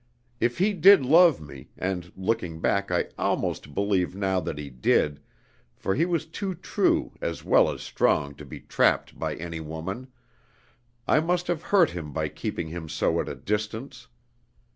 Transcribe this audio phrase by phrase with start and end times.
[0.39, 5.21] If he did love me and looking back I almost believe now that he did,
[5.75, 10.07] for he was too true as well as strong to be 'trapped' by any woman
[11.07, 14.07] I must have hurt him by keeping him so at a distance.